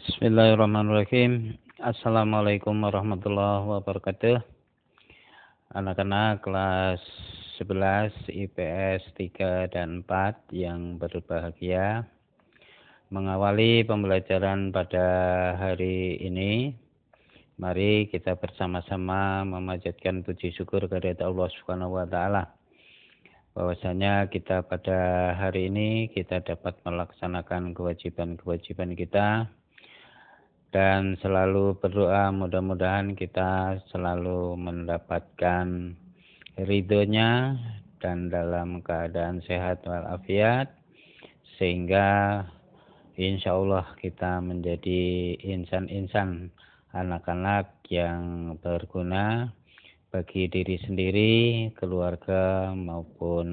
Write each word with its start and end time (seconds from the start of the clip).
Bismillahirrahmanirrahim. 0.00 1.60
Assalamualaikum 1.76 2.72
warahmatullahi 2.72 3.68
wabarakatuh. 3.68 4.40
Anak-anak 5.76 6.40
kelas 6.40 7.04
11 7.60 8.08
IPS 8.32 9.12
3 9.20 9.68
dan 9.68 10.00
4 10.08 10.56
yang 10.56 10.96
berbahagia. 10.96 12.08
Mengawali 13.12 13.84
pembelajaran 13.84 14.72
pada 14.72 15.04
hari 15.60 16.16
ini, 16.16 16.72
mari 17.60 18.08
kita 18.08 18.40
bersama-sama 18.40 19.44
memanjatkan 19.44 20.24
puji 20.24 20.56
syukur 20.56 20.88
kepada 20.88 21.28
Allah 21.28 21.52
Subhanahu 21.60 22.00
wa 22.00 22.08
taala 22.08 22.56
bahwasanya 23.52 24.32
kita 24.32 24.64
pada 24.64 25.34
hari 25.36 25.68
ini 25.68 26.08
kita 26.08 26.40
dapat 26.40 26.78
melaksanakan 26.88 27.74
kewajiban-kewajiban 27.76 28.94
kita 28.94 29.50
dan 30.70 31.18
selalu 31.18 31.74
berdoa 31.82 32.30
mudah-mudahan 32.30 33.18
kita 33.18 33.82
selalu 33.90 34.54
mendapatkan 34.54 35.98
ridhonya 36.54 37.58
dan 37.98 38.30
dalam 38.30 38.80
keadaan 38.80 39.42
sehat 39.42 39.82
walafiat 39.82 40.70
sehingga 41.58 42.42
insya 43.18 43.58
Allah 43.58 43.84
kita 43.98 44.38
menjadi 44.40 45.36
insan-insan 45.42 46.54
anak-anak 46.94 47.82
yang 47.90 48.54
berguna 48.62 49.52
bagi 50.10 50.50
diri 50.50 50.74
sendiri, 50.82 51.34
keluarga 51.78 52.74
maupun 52.74 53.46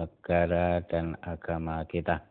negara 0.00 0.80
dan 0.88 1.12
agama 1.20 1.84
kita. 1.84 2.29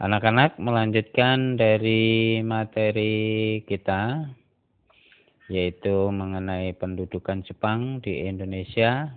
Anak-anak 0.00 0.56
melanjutkan 0.56 1.60
dari 1.60 2.40
materi 2.40 3.60
kita 3.68 4.32
yaitu 5.52 6.08
mengenai 6.08 6.72
pendudukan 6.72 7.44
Jepang 7.44 8.00
di 8.00 8.24
Indonesia 8.24 9.12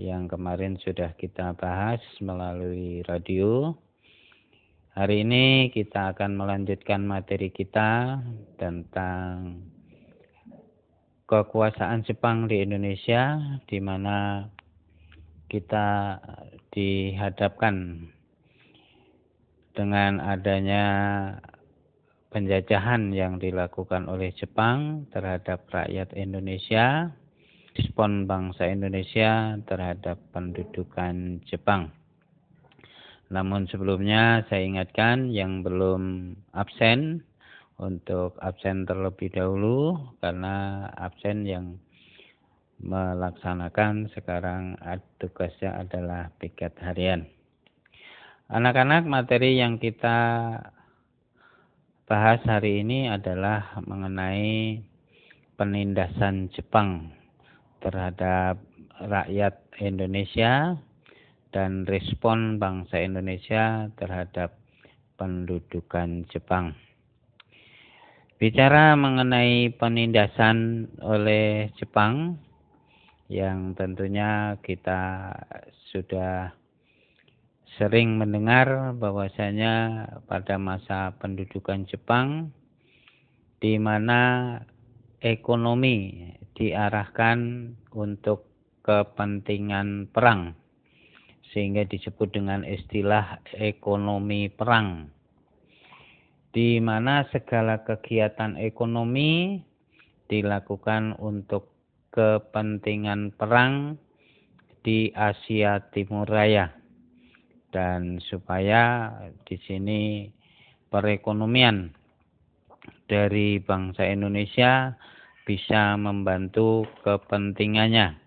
yang 0.00 0.24
kemarin 0.24 0.80
sudah 0.80 1.12
kita 1.20 1.52
bahas 1.60 2.00
melalui 2.24 3.04
radio. 3.04 3.76
Hari 4.96 5.20
ini 5.20 5.68
kita 5.68 6.16
akan 6.16 6.32
melanjutkan 6.32 7.04
materi 7.04 7.52
kita 7.52 8.16
tentang 8.56 9.60
kekuasaan 11.28 12.08
Jepang 12.08 12.48
di 12.48 12.64
Indonesia 12.64 13.36
di 13.68 13.84
mana 13.84 14.48
kita 15.52 16.16
dihadapkan 16.72 18.15
dengan 19.76 20.24
adanya 20.24 20.84
penjajahan 22.32 23.12
yang 23.12 23.36
dilakukan 23.36 24.08
oleh 24.08 24.32
Jepang 24.32 25.04
terhadap 25.12 25.68
rakyat 25.68 26.16
Indonesia, 26.16 27.12
respon 27.76 28.24
bangsa 28.24 28.72
Indonesia 28.72 29.60
terhadap 29.68 30.16
pendudukan 30.32 31.44
Jepang. 31.44 31.92
Namun 33.28 33.68
sebelumnya 33.68 34.48
saya 34.48 34.64
ingatkan 34.64 35.28
yang 35.28 35.60
belum 35.60 36.32
absen 36.56 37.20
untuk 37.76 38.40
absen 38.40 38.88
terlebih 38.88 39.28
dahulu 39.28 40.00
karena 40.24 40.88
absen 40.96 41.44
yang 41.44 41.76
melaksanakan 42.80 44.08
sekarang 44.12 44.76
tugasnya 45.20 45.84
adalah 45.84 46.32
piket 46.40 46.72
harian. 46.80 47.35
Anak-anak 48.46 49.10
materi 49.10 49.58
yang 49.58 49.82
kita 49.82 50.18
bahas 52.06 52.38
hari 52.46 52.86
ini 52.86 53.10
adalah 53.10 53.74
mengenai 53.82 54.78
penindasan 55.58 56.46
Jepang 56.54 57.10
terhadap 57.82 58.62
rakyat 59.02 59.66
Indonesia 59.82 60.78
dan 61.50 61.90
respon 61.90 62.62
bangsa 62.62 63.02
Indonesia 63.02 63.90
terhadap 63.98 64.54
pendudukan 65.18 66.22
Jepang. 66.30 66.78
Bicara 68.38 68.94
mengenai 68.94 69.74
penindasan 69.74 70.86
oleh 71.02 71.74
Jepang 71.74 72.38
yang 73.26 73.74
tentunya 73.74 74.54
kita 74.62 75.34
sudah 75.90 76.54
sering 77.76 78.16
mendengar 78.16 78.96
bahwasanya 78.96 80.08
pada 80.24 80.56
masa 80.56 81.12
pendudukan 81.20 81.84
Jepang 81.84 82.48
di 83.60 83.76
mana 83.76 84.56
ekonomi 85.20 86.28
diarahkan 86.56 87.72
untuk 87.92 88.48
kepentingan 88.80 90.08
perang 90.08 90.56
sehingga 91.52 91.84
disebut 91.84 92.32
dengan 92.32 92.64
istilah 92.64 93.44
ekonomi 93.60 94.48
perang 94.48 95.12
di 96.56 96.80
mana 96.80 97.28
segala 97.28 97.84
kegiatan 97.84 98.56
ekonomi 98.56 99.60
dilakukan 100.32 101.12
untuk 101.20 101.76
kepentingan 102.08 103.36
perang 103.36 104.00
di 104.80 105.12
Asia 105.12 105.84
Timur 105.92 106.24
Raya 106.24 106.75
dan 107.74 108.22
supaya 108.22 109.10
di 109.42 109.58
sini 109.66 110.30
perekonomian 110.90 111.90
dari 113.10 113.58
bangsa 113.58 114.06
Indonesia 114.06 114.94
bisa 115.46 115.94
membantu 115.94 116.86
kepentingannya 117.06 118.18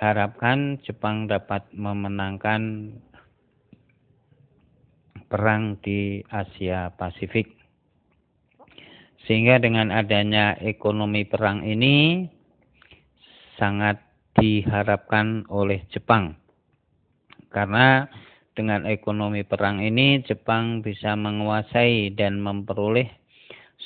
diharapkan 0.00 0.80
Jepang 0.84 1.28
dapat 1.28 1.68
memenangkan 1.76 2.92
perang 5.28 5.80
di 5.80 6.20
Asia 6.28 6.92
Pasifik. 6.94 7.48
Sehingga 9.24 9.56
dengan 9.56 9.88
adanya 9.88 10.52
ekonomi 10.60 11.24
perang 11.24 11.64
ini 11.64 12.28
sangat 13.56 14.03
diharapkan 14.34 15.46
oleh 15.50 15.86
Jepang. 15.90 16.34
Karena 17.50 18.06
dengan 18.54 18.86
ekonomi 18.86 19.42
perang 19.42 19.82
ini 19.82 20.22
Jepang 20.22 20.82
bisa 20.82 21.14
menguasai 21.18 22.14
dan 22.14 22.38
memperoleh 22.38 23.10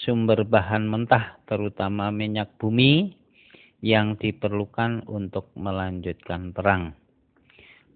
sumber 0.04 0.44
bahan 0.44 0.84
mentah 0.88 1.40
terutama 1.48 2.12
minyak 2.12 2.52
bumi 2.60 3.16
yang 3.80 4.18
diperlukan 4.18 5.06
untuk 5.06 5.52
melanjutkan 5.54 6.52
perang. 6.52 6.92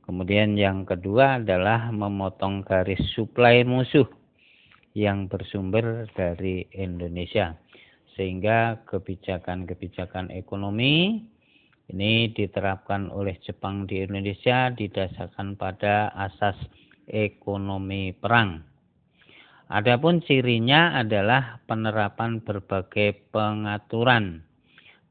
Kemudian 0.03 0.59
yang 0.59 0.83
kedua 0.83 1.39
adalah 1.39 1.89
memotong 1.95 2.67
garis 2.67 3.01
suplai 3.15 3.63
musuh 3.63 4.07
yang 4.93 5.31
bersumber 5.31 6.11
dari 6.13 6.67
Indonesia. 6.75 7.57
Sehingga 8.13 8.85
kebijakan-kebijakan 8.85 10.35
ekonomi 10.37 11.25
ini 11.91 12.31
diterapkan 12.31 13.11
oleh 13.11 13.35
Jepang 13.43 13.91
di 13.91 14.07
Indonesia 14.07 14.71
didasarkan 14.71 15.59
pada 15.59 16.15
asas 16.15 16.55
ekonomi 17.11 18.15
perang. 18.15 18.63
Adapun 19.73 20.21
cirinya 20.23 21.01
adalah 21.01 21.59
penerapan 21.65 22.45
berbagai 22.45 23.33
pengaturan, 23.33 24.45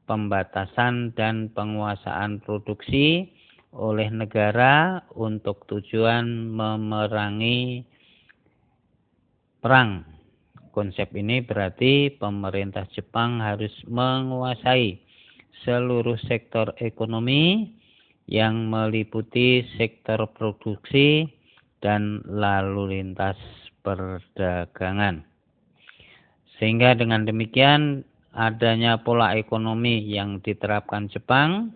pembatasan 0.06 1.12
dan 1.18 1.50
penguasaan 1.50 2.38
produksi 2.40 3.26
oleh 3.74 4.06
negara 4.12 5.02
untuk 5.18 5.66
tujuan 5.66 6.54
memerangi 6.54 7.82
perang. 9.58 10.06
Konsep 10.72 11.12
ini 11.18 11.44
berarti 11.44 12.14
pemerintah 12.16 12.88
Jepang 12.94 13.42
harus 13.42 13.72
menguasai 13.84 15.11
seluruh 15.62 16.16
sektor 16.24 16.72
ekonomi 16.80 17.72
yang 18.26 18.72
meliputi 18.72 19.66
sektor 19.76 20.24
produksi 20.32 21.28
dan 21.82 22.24
lalu 22.24 22.98
lintas 22.98 23.36
perdagangan. 23.82 25.26
Sehingga 26.56 26.94
dengan 26.94 27.26
demikian 27.26 28.06
adanya 28.32 29.02
pola 29.02 29.34
ekonomi 29.34 30.00
yang 30.06 30.38
diterapkan 30.40 31.10
Jepang, 31.10 31.74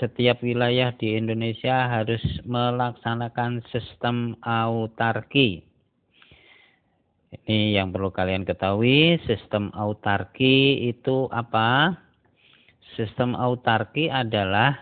setiap 0.00 0.40
wilayah 0.40 0.90
di 0.96 1.14
Indonesia 1.20 1.86
harus 1.86 2.22
melaksanakan 2.48 3.60
sistem 3.68 4.34
autarki. 4.40 5.60
Ini 7.32 7.80
yang 7.80 7.92
perlu 7.92 8.12
kalian 8.12 8.44
ketahui, 8.44 9.20
sistem 9.24 9.72
autarki 9.72 10.88
itu 10.88 11.28
apa? 11.32 11.96
Sistem 12.92 13.32
autarki 13.32 14.12
adalah 14.12 14.76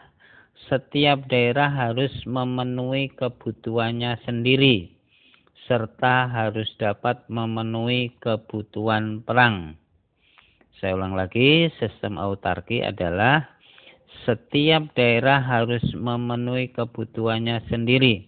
setiap 0.67 1.31
daerah 1.31 1.71
harus 1.71 2.11
memenuhi 2.27 3.15
kebutuhannya 3.15 4.19
sendiri 4.27 5.01
serta 5.71 6.27
harus 6.27 6.67
dapat 6.83 7.23
memenuhi 7.31 8.19
kebutuhan 8.19 9.23
perang. 9.23 9.79
Saya 10.83 10.99
ulang 10.99 11.15
lagi, 11.15 11.71
sistem 11.79 12.19
autarki 12.19 12.83
adalah 12.83 13.47
setiap 14.27 14.91
daerah 14.99 15.39
harus 15.39 15.85
memenuhi 15.95 16.75
kebutuhannya 16.75 17.63
sendiri 17.71 18.27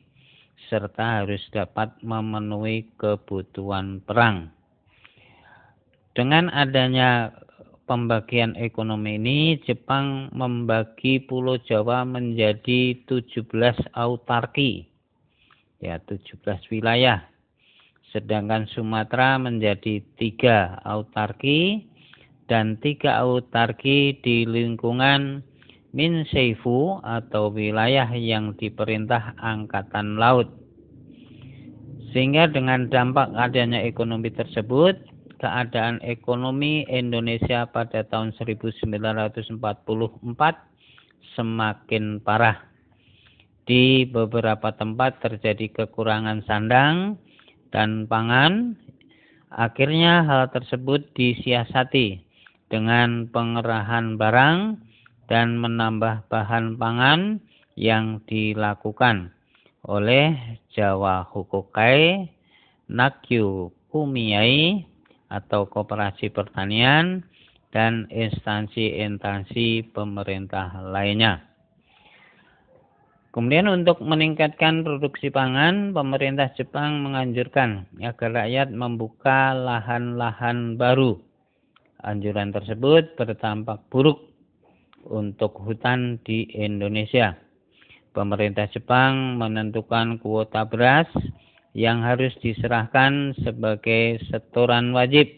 serta 0.70 1.20
harus 1.20 1.43
dapat 1.50 1.93
memenuhi 2.00 2.94
kebutuhan 2.96 4.00
perang. 4.06 4.49
Dengan 6.14 6.49
adanya 6.49 7.32
pembagian 7.84 8.55
ekonomi 8.56 9.19
ini, 9.19 9.58
Jepang 9.67 10.31
membagi 10.32 11.23
Pulau 11.23 11.58
Jawa 11.61 12.06
menjadi 12.06 12.96
17 13.06 13.46
autarki. 13.94 14.87
Ya, 15.82 15.99
17 16.05 16.40
wilayah. 16.70 17.26
Sedangkan 18.12 18.69
Sumatera 18.69 19.40
menjadi 19.40 20.05
tiga 20.20 20.79
autarki 20.84 21.88
dan 22.46 22.76
tiga 22.79 23.25
autarki 23.25 24.20
di 24.20 24.44
lingkungan 24.44 25.40
Minseifu 25.93 27.05
atau 27.05 27.52
wilayah 27.52 28.08
yang 28.17 28.56
diperintah 28.56 29.37
Angkatan 29.37 30.17
Laut. 30.17 30.49
Sehingga 32.12 32.49
dengan 32.49 32.88
dampak 32.88 33.32
adanya 33.37 33.81
ekonomi 33.81 34.29
tersebut, 34.32 35.12
keadaan 35.43 35.99
ekonomi 36.06 36.87
Indonesia 36.87 37.67
pada 37.67 38.06
tahun 38.06 38.31
1944 38.39 39.59
semakin 41.35 42.23
parah. 42.23 42.62
Di 43.67 44.06
beberapa 44.06 44.71
tempat 44.71 45.19
terjadi 45.19 45.83
kekurangan 45.83 46.47
sandang 46.47 47.19
dan 47.75 48.06
pangan. 48.06 48.79
Akhirnya 49.50 50.23
hal 50.23 50.55
tersebut 50.55 51.11
disiasati 51.19 52.23
dengan 52.71 53.27
pengerahan 53.29 54.17
barang 54.17 54.79
dan 55.27 55.59
menambah 55.59 56.31
bahan 56.31 56.79
pangan 56.79 57.43
yang 57.77 58.23
dilakukan 58.31 59.35
oleh 59.85 60.59
Jawa 60.73 61.27
Hukukai, 61.29 62.31
Nakyu 62.89 63.75
Kumiai 63.93 64.92
atau 65.32 65.64
Koperasi 65.64 66.29
Pertanian 66.29 67.25
dan 67.73 68.05
instansi-instansi 68.12 69.96
pemerintah 69.96 70.76
lainnya. 70.84 71.40
Kemudian 73.32 73.64
untuk 73.64 74.05
meningkatkan 74.05 74.84
produksi 74.84 75.32
pangan, 75.32 75.96
pemerintah 75.96 76.52
Jepang 76.52 77.00
menganjurkan 77.00 77.88
agar 78.05 78.44
rakyat 78.44 78.69
membuka 78.76 79.56
lahan-lahan 79.56 80.76
baru 80.76 81.17
Anjuran 82.02 82.50
tersebut 82.50 83.14
berdampak 83.14 83.87
buruk 83.87 84.26
untuk 85.06 85.55
hutan 85.62 86.19
di 86.26 86.50
Indonesia. 86.50 87.38
Pemerintah 88.11 88.67
Jepang 88.75 89.38
menentukan 89.38 90.19
kuota 90.19 90.67
beras 90.67 91.06
yang 91.73 92.05
harus 92.05 92.37
diserahkan 92.41 93.33
sebagai 93.41 94.21
setoran 94.29 94.93
wajib. 94.93 95.29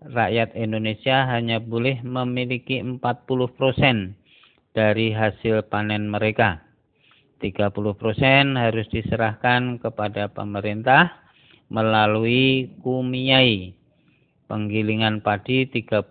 Rakyat 0.00 0.56
Indonesia 0.56 1.28
hanya 1.28 1.60
boleh 1.60 2.00
memiliki 2.00 2.80
40% 2.80 4.16
dari 4.72 5.12
hasil 5.12 5.68
panen 5.68 6.08
mereka. 6.08 6.64
30% 7.42 8.56
harus 8.56 8.86
diserahkan 8.88 9.80
kepada 9.80 10.28
pemerintah 10.32 11.12
melalui 11.72 12.68
kumiai 12.80 13.72
penggilingan 14.50 15.22
padi 15.22 15.64
30 15.70 16.10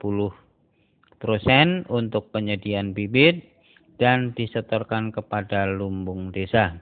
persen 1.19 1.83
untuk 1.91 2.31
penyediaan 2.31 2.95
bibit 2.95 3.43
dan 3.99 4.31
disetorkan 4.31 5.11
kepada 5.11 5.67
lumbung 5.67 6.31
desa. 6.31 6.79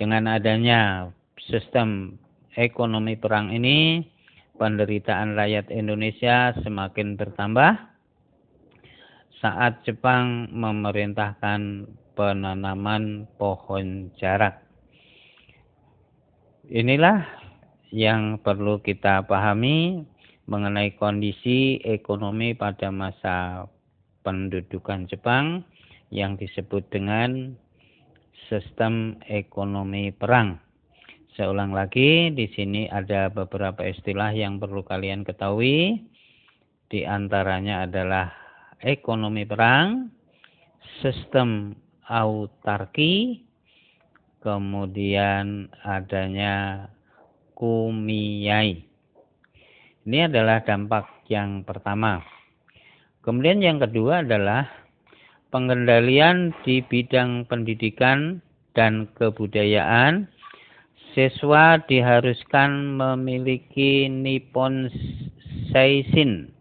Dengan 0.00 0.32
adanya 0.32 1.12
sistem 1.46 2.18
ekonomi 2.58 3.14
perang 3.14 3.54
ini, 3.54 4.02
penderitaan 4.58 5.38
rakyat 5.38 5.70
Indonesia 5.70 6.56
semakin 6.64 7.14
bertambah 7.14 7.76
saat 9.38 9.84
Jepang 9.84 10.48
memerintahkan 10.50 11.86
penanaman 12.16 13.28
pohon 13.36 14.10
jarak. 14.16 14.64
Inilah 16.66 17.22
yang 17.94 18.42
perlu 18.42 18.82
kita 18.82 19.22
pahami 19.28 20.02
mengenai 20.50 20.98
kondisi 20.98 21.78
ekonomi 21.84 22.56
pada 22.58 22.90
masa 22.90 23.68
pendudukan 24.26 25.06
Jepang 25.06 25.62
yang 26.10 26.34
disebut 26.34 26.90
dengan 26.90 27.54
sistem 28.50 29.22
ekonomi 29.30 30.10
perang. 30.10 30.65
Saya 31.36 31.52
ulang 31.52 31.76
lagi, 31.76 32.32
di 32.32 32.48
sini 32.56 32.88
ada 32.88 33.28
beberapa 33.28 33.84
istilah 33.84 34.32
yang 34.32 34.56
perlu 34.56 34.80
kalian 34.80 35.20
ketahui. 35.20 36.00
Di 36.88 37.04
antaranya 37.04 37.84
adalah 37.84 38.32
ekonomi 38.80 39.44
perang, 39.44 40.08
sistem 41.04 41.76
autarki, 42.08 43.44
kemudian 44.40 45.68
adanya 45.84 46.88
kumiai. 47.52 48.88
Ini 50.08 50.32
adalah 50.32 50.64
dampak 50.64 51.28
yang 51.28 51.68
pertama. 51.68 52.24
Kemudian 53.20 53.60
yang 53.60 53.76
kedua 53.76 54.24
adalah 54.24 54.72
pengendalian 55.52 56.56
di 56.64 56.80
bidang 56.80 57.44
pendidikan 57.44 58.40
dan 58.72 59.12
kebudayaan. 59.12 60.32
Siswa 61.16 61.80
diharuskan 61.80 63.00
memiliki 63.00 64.04
Nippon 64.04 64.92
Seishin 65.72 66.52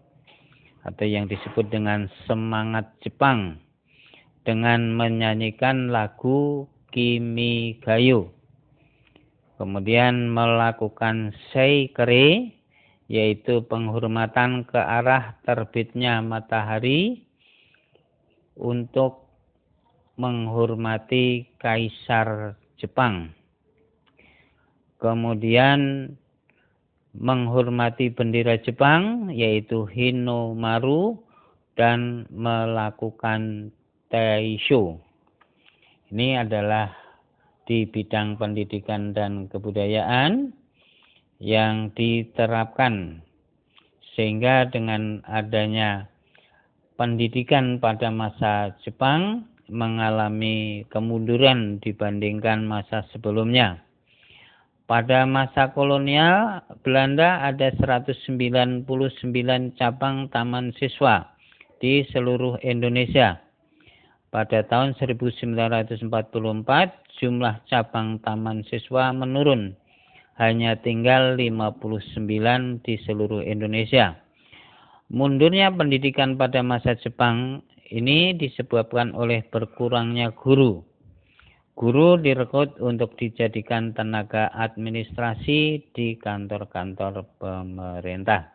atau 0.88 1.04
yang 1.04 1.28
disebut 1.28 1.68
dengan 1.68 2.08
semangat 2.24 2.88
Jepang 3.04 3.60
dengan 4.48 4.96
menyanyikan 4.96 5.92
lagu 5.92 6.72
Kimi 6.96 7.84
Gayo. 7.84 8.32
Kemudian 9.60 10.32
melakukan 10.32 11.36
seikere 11.52 12.56
yaitu 13.12 13.60
penghormatan 13.68 14.64
ke 14.64 14.80
arah 14.80 15.36
terbitnya 15.44 16.24
matahari 16.24 17.28
untuk 18.56 19.28
menghormati 20.16 21.44
kaisar 21.60 22.56
Jepang. 22.80 23.36
Kemudian 25.00 26.12
menghormati 27.16 28.12
bendera 28.12 28.60
Jepang 28.60 29.32
yaitu 29.32 29.88
Hinomaru 29.88 31.20
dan 31.80 32.28
melakukan 32.32 33.72
Taisho. 34.12 35.00
Ini 36.12 36.48
adalah 36.48 36.94
di 37.66 37.84
bidang 37.90 38.38
pendidikan 38.38 39.12
dan 39.12 39.50
kebudayaan 39.50 40.54
yang 41.42 41.92
diterapkan 41.98 43.26
sehingga 44.16 44.70
dengan 44.72 45.20
adanya 45.28 46.08
pendidikan 46.96 47.84
pada 47.84 48.08
masa 48.14 48.72
Jepang 48.86 49.44
mengalami 49.68 50.86
kemunduran 50.94 51.82
dibandingkan 51.84 52.64
masa 52.64 53.04
sebelumnya. 53.12 53.85
Pada 54.86 55.26
masa 55.26 55.74
kolonial 55.74 56.62
Belanda 56.86 57.42
ada 57.42 57.74
199 57.74 58.86
cabang 59.82 60.30
taman 60.30 60.78
siswa 60.78 61.26
di 61.82 62.06
seluruh 62.14 62.62
Indonesia. 62.62 63.42
Pada 64.30 64.62
tahun 64.62 64.94
1944 65.02 66.06
jumlah 67.18 67.56
cabang 67.66 68.22
taman 68.22 68.62
siswa 68.70 69.10
menurun 69.10 69.74
hanya 70.38 70.78
tinggal 70.78 71.34
59 71.34 72.86
di 72.86 72.94
seluruh 73.10 73.42
Indonesia. 73.42 74.22
Mundurnya 75.10 75.74
pendidikan 75.74 76.38
pada 76.38 76.62
masa 76.62 76.94
Jepang 76.94 77.66
ini 77.90 78.38
disebabkan 78.38 79.18
oleh 79.18 79.42
berkurangnya 79.50 80.30
guru. 80.30 80.86
Guru 81.76 82.16
direkrut 82.16 82.80
untuk 82.80 83.20
dijadikan 83.20 83.92
tenaga 83.92 84.48
administrasi 84.56 85.84
di 85.92 86.16
kantor-kantor 86.16 87.28
pemerintah. 87.36 88.48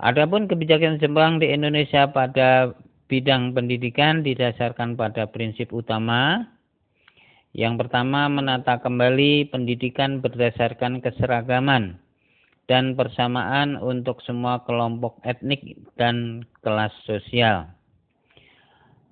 Adapun 0.00 0.48
kebijakan 0.48 0.96
Jepang 0.96 1.44
di 1.44 1.52
Indonesia 1.52 2.08
pada 2.08 2.72
bidang 3.12 3.52
pendidikan 3.52 4.24
didasarkan 4.24 4.96
pada 4.96 5.28
prinsip 5.28 5.76
utama 5.76 6.48
Yang 7.54 7.86
pertama, 7.86 8.26
menata 8.26 8.82
kembali 8.82 9.52
pendidikan 9.52 10.18
berdasarkan 10.18 10.98
keseragaman 10.98 12.02
dan 12.66 12.98
persamaan 12.98 13.78
untuk 13.78 14.18
semua 14.26 14.64
kelompok 14.66 15.22
etnik 15.22 15.78
dan 16.00 16.48
kelas 16.64 16.90
sosial. 17.06 17.70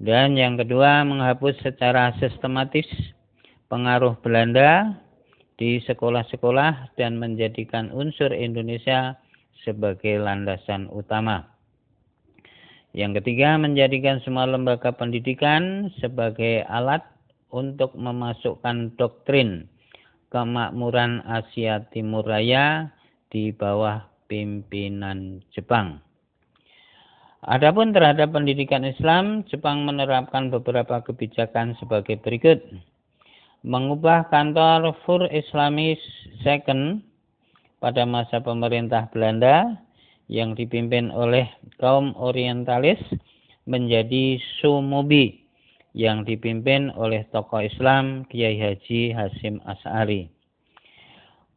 Dan 0.02 0.34
yang 0.34 0.58
kedua, 0.58 1.06
menghapus 1.06 1.62
secara 1.62 2.10
sistematis 2.18 2.90
pengaruh 3.70 4.18
Belanda 4.18 4.98
di 5.54 5.78
sekolah-sekolah 5.78 6.98
dan 6.98 7.22
menjadikan 7.22 7.94
unsur 7.94 8.34
Indonesia 8.34 9.14
sebagai 9.62 10.18
landasan 10.18 10.90
utama. 10.90 11.46
Yang 12.90 13.22
ketiga, 13.22 13.54
menjadikan 13.62 14.18
semua 14.26 14.50
lembaga 14.50 14.90
pendidikan 14.90 15.86
sebagai 16.02 16.66
alat 16.66 17.06
untuk 17.54 17.94
memasukkan 17.94 18.98
doktrin 18.98 19.70
kemakmuran 20.34 21.22
Asia 21.30 21.86
Timur 21.94 22.26
Raya 22.26 22.90
di 23.30 23.54
bawah 23.54 24.02
pimpinan 24.26 25.46
Jepang. 25.54 26.11
Adapun 27.42 27.90
terhadap 27.90 28.30
pendidikan 28.30 28.86
Islam, 28.86 29.42
Jepang 29.50 29.82
menerapkan 29.82 30.46
beberapa 30.46 31.02
kebijakan 31.02 31.74
sebagai 31.82 32.22
berikut. 32.22 32.62
Mengubah 33.66 34.30
kantor 34.30 34.94
Fur 35.02 35.26
Islamis 35.26 35.98
Second 36.46 37.02
pada 37.82 38.06
masa 38.06 38.38
pemerintah 38.38 39.10
Belanda 39.10 39.74
yang 40.30 40.54
dipimpin 40.54 41.10
oleh 41.10 41.50
kaum 41.82 42.14
orientalis 42.14 43.02
menjadi 43.66 44.38
Sumobi 44.62 45.42
yang 45.98 46.22
dipimpin 46.22 46.94
oleh 46.94 47.26
tokoh 47.34 47.66
Islam 47.66 48.22
Kiai 48.30 48.54
Haji 48.54 49.18
Hasim 49.18 49.58
As'ari. 49.66 50.30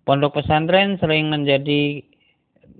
Pondok 0.01 0.41
pesantren 0.41 0.97
sering 0.97 1.29
menjadi 1.29 2.01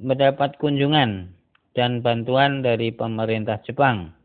mendapat 0.01 0.57
kunjungan 0.57 1.34
dan 1.75 1.99
bantuan 1.99 2.63
dari 2.63 2.89
pemerintah 2.95 3.59
Jepang. 3.67 4.15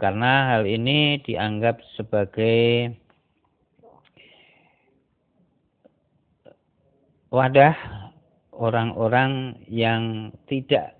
Karena 0.00 0.56
hal 0.56 0.66
ini 0.66 1.20
dianggap 1.22 1.78
sebagai 1.94 2.90
wadah 7.30 7.76
orang-orang 8.50 9.62
yang 9.70 10.34
tidak 10.50 10.98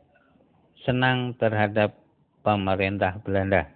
senang 0.87 1.35
terhadap 1.41 1.99
pemerintah 2.47 3.19
Belanda. 3.27 3.67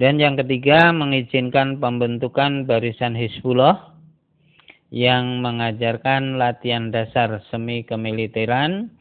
Dan 0.00 0.18
yang 0.18 0.34
ketiga, 0.40 0.90
mengizinkan 0.90 1.78
pembentukan 1.78 2.64
barisan 2.66 3.14
Hizbullah 3.14 3.92
yang 4.90 5.40
mengajarkan 5.44 6.40
latihan 6.40 6.90
dasar 6.90 7.40
semi 7.52 7.86
kemiliteran 7.86 8.92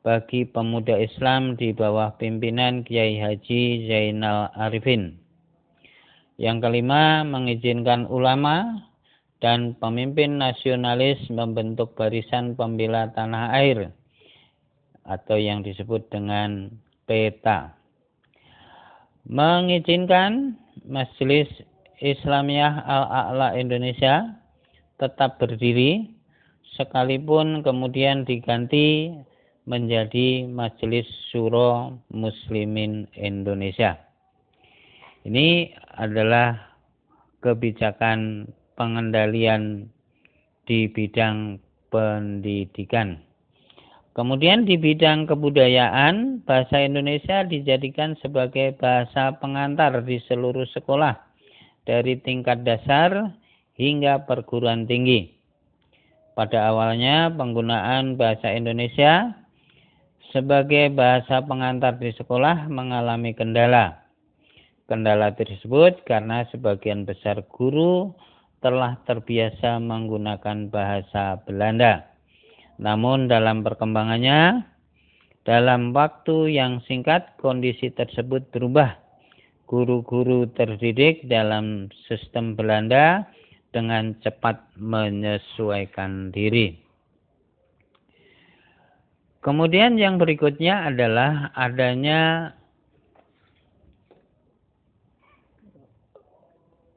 bagi 0.00 0.48
pemuda 0.48 0.96
Islam 0.96 1.56
di 1.60 1.76
bawah 1.76 2.16
pimpinan 2.16 2.86
Kiai 2.86 3.20
Haji 3.20 3.90
Zainal 3.90 4.48
Arifin. 4.56 5.16
Yang 6.40 6.58
kelima, 6.64 7.20
mengizinkan 7.26 8.08
ulama 8.08 8.86
dan 9.44 9.76
pemimpin 9.76 10.40
nasionalis 10.40 11.20
membentuk 11.28 11.96
barisan 11.96 12.56
pembela 12.56 13.12
tanah 13.12 13.52
air 13.56 13.92
atau 15.04 15.36
yang 15.40 15.64
disebut 15.64 16.08
dengan 16.12 16.72
PETA 17.08 17.80
mengizinkan 19.30 20.56
Majelis 20.88 21.48
Islamiyah 22.00 22.82
Al-A'la 22.82 23.54
Indonesia 23.60 24.26
tetap 24.96 25.36
berdiri 25.38 26.08
sekalipun 26.76 27.60
kemudian 27.60 28.24
diganti 28.24 29.12
menjadi 29.70 30.50
Majelis 30.50 31.06
Suro 31.30 32.02
Muslimin 32.10 33.06
Indonesia. 33.14 33.94
Ini 35.22 35.70
adalah 35.94 36.74
kebijakan 37.38 38.50
pengendalian 38.74 39.86
di 40.66 40.90
bidang 40.90 41.62
pendidikan. 41.94 43.22
Kemudian 44.10 44.66
di 44.66 44.74
bidang 44.74 45.30
kebudayaan, 45.30 46.42
bahasa 46.42 46.82
Indonesia 46.82 47.46
dijadikan 47.46 48.18
sebagai 48.18 48.74
bahasa 48.74 49.38
pengantar 49.38 50.02
di 50.02 50.18
seluruh 50.26 50.66
sekolah, 50.74 51.14
dari 51.86 52.18
tingkat 52.18 52.66
dasar 52.66 53.30
hingga 53.78 54.26
perguruan 54.26 54.90
tinggi. 54.90 55.30
Pada 56.34 56.74
awalnya 56.74 57.30
penggunaan 57.30 58.18
bahasa 58.18 58.50
Indonesia 58.50 59.39
sebagai 60.30 60.90
bahasa 60.94 61.42
pengantar 61.42 61.98
di 61.98 62.14
sekolah 62.14 62.70
mengalami 62.70 63.34
kendala. 63.34 64.06
Kendala 64.86 65.34
tersebut 65.34 66.02
karena 66.06 66.46
sebagian 66.50 67.06
besar 67.06 67.46
guru 67.46 68.10
telah 68.58 68.98
terbiasa 69.06 69.78
menggunakan 69.78 70.70
bahasa 70.70 71.38
Belanda 71.46 72.10
namun 72.80 73.28
dalam 73.28 73.60
perkembangannya, 73.60 74.64
dalam 75.44 75.92
waktu 75.92 76.56
yang 76.56 76.80
singkat 76.88 77.36
kondisi 77.36 77.92
tersebut 77.92 78.48
berubah. 78.48 78.96
Guru-guru 79.68 80.50
terdidik 80.50 81.28
dalam 81.30 81.92
sistem 82.08 82.58
Belanda 82.58 83.22
dengan 83.70 84.18
cepat 84.18 84.58
menyesuaikan 84.80 86.34
diri. 86.34 86.74
Kemudian 89.40 89.96
yang 89.96 90.20
berikutnya 90.20 90.92
adalah 90.92 91.48
adanya 91.56 92.52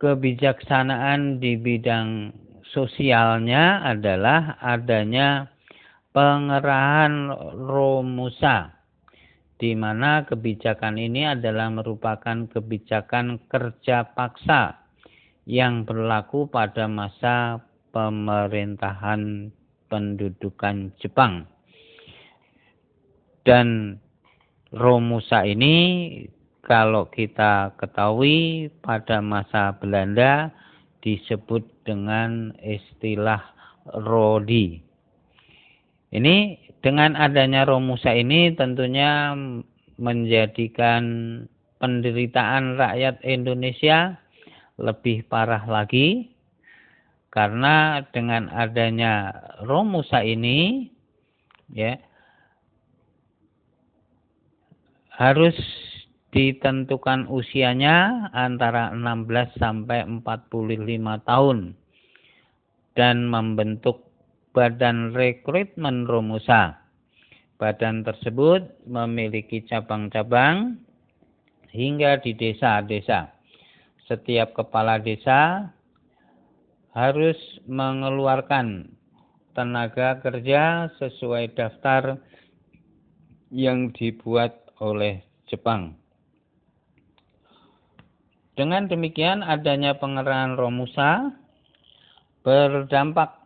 kebijaksanaan 0.03 1.39
di 1.39 1.55
bidang 1.55 2.35
sosialnya 2.67 3.87
adalah 3.87 4.59
adanya 4.59 5.47
pengerahan 6.11 7.31
Romusa 7.63 8.75
di 9.55 9.71
mana 9.79 10.27
kebijakan 10.27 10.99
ini 10.99 11.23
adalah 11.23 11.71
merupakan 11.71 12.51
kebijakan 12.51 13.47
kerja 13.47 14.11
paksa 14.11 14.83
yang 15.47 15.87
berlaku 15.87 16.51
pada 16.51 16.91
masa 16.91 17.63
pemerintahan 17.95 19.55
pendudukan 19.87 20.91
Jepang. 20.99 21.52
Dan 23.43 23.99
Romusa 24.73 25.43
ini 25.43 25.75
kalau 26.63 27.11
kita 27.11 27.75
ketahui 27.75 28.71
pada 28.79 29.19
masa 29.19 29.75
Belanda 29.75 30.49
disebut 31.03 31.61
dengan 31.83 32.55
istilah 32.63 33.43
Rodi. 34.07 34.79
Ini 36.15 36.35
dengan 36.79 37.19
adanya 37.19 37.67
Romusa 37.67 38.15
ini 38.15 38.55
tentunya 38.55 39.35
menjadikan 39.99 41.03
penderitaan 41.83 42.79
rakyat 42.79 43.19
Indonesia 43.27 44.15
lebih 44.79 45.27
parah 45.27 45.67
lagi 45.67 46.31
karena 47.27 48.01
dengan 48.15 48.47
adanya 48.49 49.35
Romusa 49.67 50.23
ini 50.23 50.87
ya 51.73 51.99
harus 55.13 55.53
ditentukan 56.33 57.29
usianya 57.29 58.29
antara 58.33 58.89
16 58.89 59.61
sampai 59.61 60.01
45 60.09 61.29
tahun 61.29 61.77
dan 62.97 63.29
membentuk 63.29 64.09
Badan 64.53 65.13
Rekrutmen 65.13 66.09
Romusa. 66.09 66.81
Badan 67.61 68.01
tersebut 68.01 68.85
memiliki 68.89 69.61
cabang-cabang 69.69 70.81
hingga 71.69 72.17
di 72.21 72.33
desa-desa. 72.33 73.33
Setiap 74.09 74.57
kepala 74.57 74.97
desa 75.01 75.73
harus 76.93 77.37
mengeluarkan 77.65 78.89
tenaga 79.53 80.21
kerja 80.21 80.89
sesuai 80.97 81.53
daftar 81.57 82.17
yang 83.53 83.93
dibuat 83.93 84.62
oleh 84.83 85.23
Jepang. 85.47 85.95
Dengan 88.59 88.85
demikian 88.91 89.39
adanya 89.41 89.95
pengerahan 89.95 90.59
Romusa 90.59 91.31
berdampak 92.43 93.39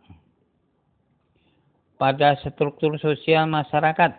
pada 1.96 2.34
struktur 2.42 2.98
sosial 2.98 3.46
masyarakat. 3.46 4.18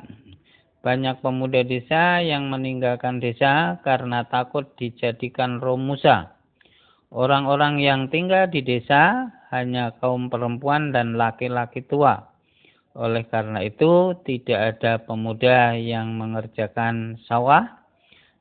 Banyak 0.80 1.20
pemuda 1.20 1.60
desa 1.68 2.24
yang 2.24 2.48
meninggalkan 2.48 3.20
desa 3.20 3.84
karena 3.84 4.24
takut 4.32 4.64
dijadikan 4.80 5.60
romusa. 5.60 6.40
Orang-orang 7.12 7.84
yang 7.84 8.08
tinggal 8.08 8.48
di 8.48 8.64
desa 8.64 9.28
hanya 9.52 9.92
kaum 10.00 10.32
perempuan 10.32 10.96
dan 10.96 11.20
laki-laki 11.20 11.84
tua. 11.84 12.29
Oleh 12.98 13.28
karena 13.30 13.62
itu, 13.62 14.18
tidak 14.26 14.60
ada 14.78 14.98
pemuda 15.06 15.78
yang 15.78 16.18
mengerjakan 16.18 17.22
sawah. 17.30 17.86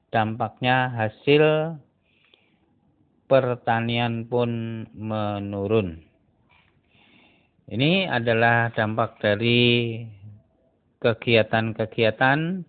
Dampaknya 0.08 0.88
hasil 0.88 1.76
pertanian 3.28 4.24
pun 4.24 4.84
menurun. 4.96 6.00
Ini 7.68 8.08
adalah 8.08 8.72
dampak 8.72 9.20
dari 9.20 10.00
kegiatan-kegiatan 11.04 12.64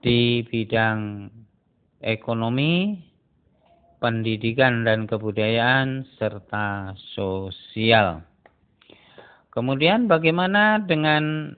di 0.00 0.40
bidang 0.48 1.28
ekonomi, 2.00 2.96
pendidikan 4.00 4.88
dan 4.88 5.04
kebudayaan, 5.04 6.08
serta 6.16 6.96
sosial. 7.12 8.31
Kemudian 9.52 10.08
bagaimana 10.08 10.80
dengan 10.80 11.52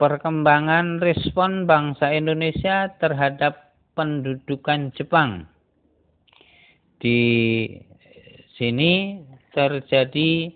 perkembangan 0.00 1.04
respon 1.04 1.68
bangsa 1.68 2.16
Indonesia 2.16 2.96
terhadap 2.96 3.76
pendudukan 3.92 4.88
Jepang? 4.96 5.44
Di 6.96 7.20
sini 8.56 9.20
terjadi 9.52 10.48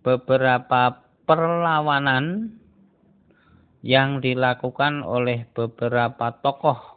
beberapa 0.00 1.04
perlawanan 1.28 2.56
yang 3.84 4.24
dilakukan 4.24 5.04
oleh 5.04 5.44
beberapa 5.52 6.32
tokoh 6.40 6.96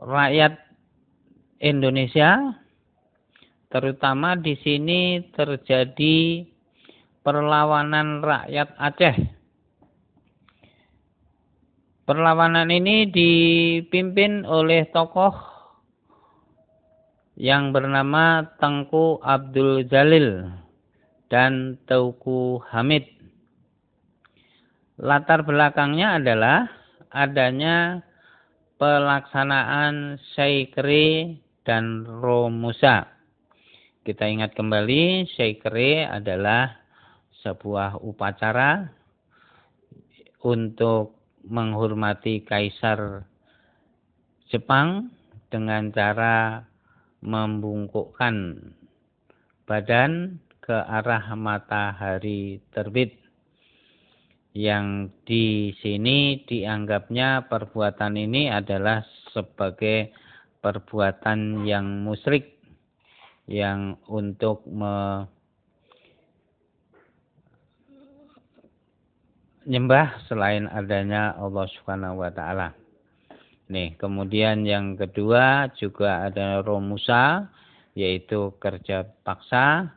rakyat 0.00 0.56
Indonesia 1.60 2.56
terutama 3.70 4.34
di 4.34 4.58
sini 4.58 5.22
terjadi 5.30 6.42
perlawanan 7.22 8.20
rakyat 8.20 8.74
Aceh. 8.76 9.16
Perlawanan 12.02 12.66
ini 12.74 13.06
dipimpin 13.06 14.42
oleh 14.42 14.90
tokoh 14.90 15.30
yang 17.38 17.70
bernama 17.70 18.42
Tengku 18.58 19.22
Abdul 19.22 19.86
Jalil 19.86 20.50
dan 21.30 21.78
Teuku 21.86 22.58
Hamid. 22.74 23.06
Latar 24.98 25.46
belakangnya 25.46 26.18
adalah 26.18 26.66
adanya 27.14 28.02
pelaksanaan 28.76 30.18
Syaikri 30.34 31.38
dan 31.62 32.02
Romusa. 32.04 33.09
Kita 34.00 34.24
ingat 34.24 34.56
kembali, 34.56 35.28
Syaikri 35.28 36.08
adalah 36.08 36.72
sebuah 37.44 38.00
upacara 38.00 38.88
untuk 40.40 41.20
menghormati 41.44 42.40
kaisar 42.40 43.28
Jepang 44.48 45.12
dengan 45.52 45.92
cara 45.92 46.64
membungkukkan 47.20 48.36
badan 49.68 50.40
ke 50.64 50.76
arah 50.80 51.36
matahari 51.36 52.64
terbit 52.72 53.20
yang 54.56 55.12
di 55.28 55.76
sini 55.84 56.40
dianggapnya 56.48 57.52
perbuatan 57.52 58.16
ini 58.16 58.48
adalah 58.48 59.04
sebagai 59.30 60.08
perbuatan 60.64 61.68
yang 61.68 62.00
musyrik 62.00 62.59
yang 63.50 63.98
untuk 64.06 64.62
menyembah 69.66 70.22
selain 70.30 70.70
adanya 70.70 71.34
Allah 71.34 71.66
Subhanahu 71.74 72.22
wa 72.22 72.30
taala. 72.30 72.70
Nih, 73.66 73.98
kemudian 73.98 74.62
yang 74.62 74.94
kedua 74.94 75.66
juga 75.74 76.30
ada 76.30 76.62
romusa 76.62 77.50
yaitu 77.98 78.54
kerja 78.62 79.02
paksa 79.26 79.90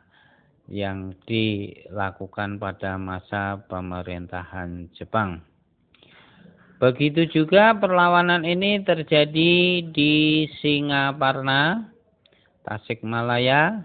yang 0.66 1.14
dilakukan 1.30 2.58
pada 2.58 2.98
masa 2.98 3.62
pemerintahan 3.70 4.90
Jepang. 4.98 5.46
Begitu 6.82 7.30
juga 7.30 7.78
perlawanan 7.78 8.42
ini 8.42 8.82
terjadi 8.82 9.84
di 9.94 10.44
Singaparna, 10.58 11.93
Tasikmalaya, 12.64 13.84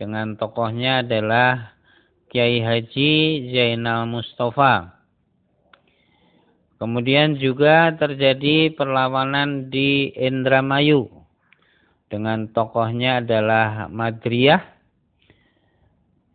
dengan 0.00 0.34
tokohnya 0.40 1.04
adalah 1.04 1.76
Kiai 2.32 2.64
Haji 2.64 3.12
Zainal 3.52 4.08
Mustafa 4.08 5.00
Kemudian 6.80 7.36
juga 7.36 7.92
terjadi 7.92 8.72
perlawanan 8.72 9.68
di 9.68 10.16
Indramayu 10.16 11.12
dengan 12.08 12.48
tokohnya 12.48 13.20
adalah 13.20 13.92
Madriyah 13.92 14.64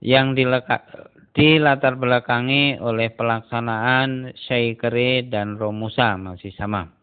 yang 0.06 0.38
dilatar 0.38 1.98
belakangi 1.98 2.78
oleh 2.78 3.10
pelaksanaan 3.18 4.38
Syaikri 4.38 5.26
dan 5.34 5.58
Romusa 5.58 6.14
masih 6.14 6.54
sama. 6.54 6.94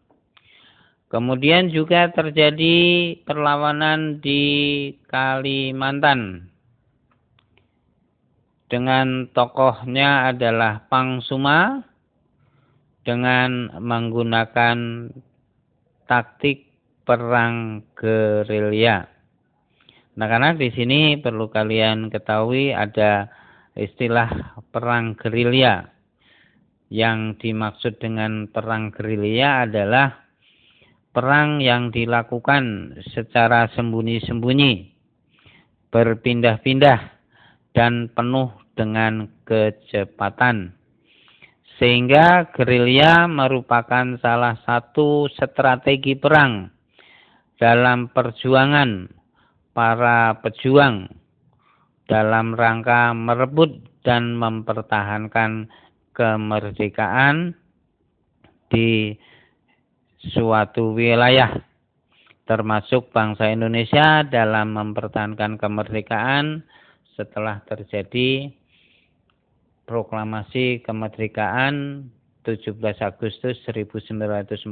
Kemudian 1.13 1.69
juga 1.69 2.09
terjadi 2.09 3.13
perlawanan 3.21 4.17
di 4.17 4.89
Kalimantan 5.05 6.49
dengan 8.65 9.29
tokohnya 9.29 10.33
adalah 10.33 10.89
Pangsuma 10.89 11.85
dengan 13.05 13.69
menggunakan 13.77 15.05
taktik 16.09 16.73
perang 17.05 17.85
gerilya. 17.93 19.05
Nah, 20.17 20.25
karena 20.25 20.57
di 20.57 20.73
sini 20.73 21.21
perlu 21.21 21.45
kalian 21.53 22.09
ketahui 22.09 22.73
ada 22.73 23.29
istilah 23.77 24.57
perang 24.73 25.13
gerilya. 25.13 25.93
Yang 26.89 27.37
dimaksud 27.37 28.01
dengan 28.01 28.49
perang 28.49 28.89
gerilya 28.89 29.69
adalah 29.69 30.22
perang 31.13 31.61
yang 31.61 31.93
dilakukan 31.93 32.97
secara 33.13 33.69
sembunyi-sembunyi, 33.77 34.73
berpindah-pindah, 35.93 36.99
dan 37.77 38.09
penuh 38.09 38.49
dengan 38.73 39.29
kecepatan. 39.45 40.73
Sehingga 41.77 42.53
gerilya 42.53 43.29
merupakan 43.29 44.17
salah 44.21 44.57
satu 44.65 45.29
strategi 45.29 46.17
perang 46.17 46.69
dalam 47.57 48.09
perjuangan 48.13 49.09
para 49.73 50.37
pejuang 50.41 51.09
dalam 52.05 52.53
rangka 52.53 53.13
merebut 53.17 53.81
dan 54.05 54.37
mempertahankan 54.37 55.65
kemerdekaan 56.13 57.57
di 58.69 59.17
suatu 60.31 60.95
wilayah 60.95 61.51
termasuk 62.47 63.11
bangsa 63.11 63.51
Indonesia 63.51 64.23
dalam 64.23 64.75
mempertahankan 64.75 65.59
kemerdekaan 65.59 66.63
setelah 67.15 67.59
terjadi 67.67 68.51
proklamasi 69.83 70.83
kemerdekaan 70.83 72.07
17 72.47 72.79
Agustus 73.03 73.59
1945 73.67 74.71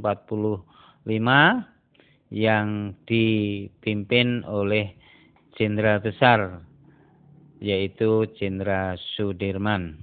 yang 2.32 2.96
dipimpin 3.08 4.44
oleh 4.48 4.96
Jenderal 5.56 6.00
Besar 6.00 6.64
yaitu 7.62 8.26
Jenderal 8.40 8.98
Sudirman. 9.16 10.02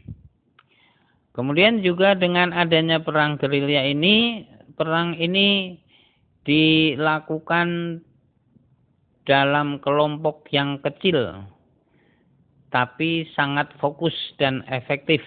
Kemudian 1.35 1.83
juga 1.83 2.15
dengan 2.19 2.51
adanya 2.51 2.99
perang 2.99 3.39
gerilya 3.39 3.87
ini, 3.87 4.43
perang 4.79 5.19
ini 5.19 5.75
dilakukan 6.47 8.01
dalam 9.27 9.83
kelompok 9.83 10.49
yang 10.55 10.81
kecil 10.81 11.45
tapi 12.71 13.29
sangat 13.37 13.69
fokus 13.77 14.15
dan 14.41 14.65
efektif 14.71 15.21